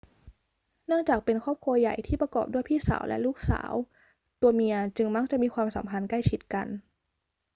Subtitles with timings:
[0.87, 3.73] เนื่องจากเป็นครอบครัวใหญ่ที่ประกอบด้วยพี่สาวและลูกสาว
[4.41, 6.67] ตัวเมียจึงมักจะมีความสัมพันธ์ใกล้ชิดกัน